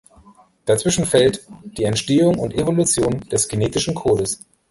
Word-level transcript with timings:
Dazwischen 0.65 1.05
fällt 1.05 1.45
die 1.63 1.83
Entstehung 1.83 2.39
und 2.39 2.55
Evolution 2.55 3.19
des 3.31 3.47
Genetischen 3.47 3.93
Codes. 3.93 4.43